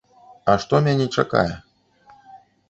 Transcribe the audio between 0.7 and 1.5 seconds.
мяне чакае?